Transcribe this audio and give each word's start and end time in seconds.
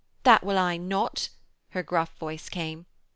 'That 0.23 0.43
will 0.43 0.57
I 0.57 0.77
not,' 0.77 1.29
her 1.73 1.83
gruff 1.83 2.17
voice 2.17 2.49
came. 2.49 2.87